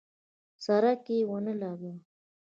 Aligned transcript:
څرک 0.63 0.99
یې 1.13 1.17
ونه 1.29 1.53
لګاوه. 1.61 1.93